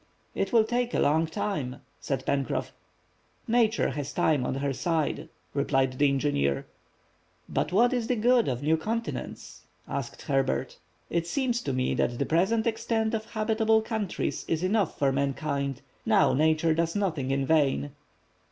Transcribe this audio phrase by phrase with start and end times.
[0.33, 2.71] "It will take a long time," said Pencroff.
[3.47, 6.65] "Nature has time on her side," replied the engineer.
[7.47, 10.79] "But what is the good of new continents?" asked Herbert.
[11.11, 15.83] "It seems to me that the present extent of habitable countries is enough for mankind.
[16.03, 17.91] Now Nature does nothing in vain."